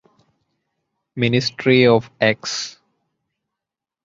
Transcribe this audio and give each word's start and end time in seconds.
Ministry 1.15 1.85
of 1.85 2.09
Ex. 2.19 2.79